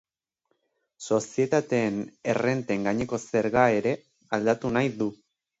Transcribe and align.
Sozietateen 1.09 2.01
errenten 2.35 2.89
gaineko 2.89 3.21
zerga 3.27 3.69
ere 3.81 3.95
aldatu 4.39 4.77
nahi 4.79 4.95
du. 5.05 5.13